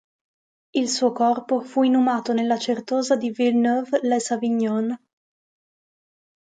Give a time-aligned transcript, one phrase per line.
[0.73, 4.97] Il suo corpo fu inumato nella certosa di Villeneuve-lés-Avignon.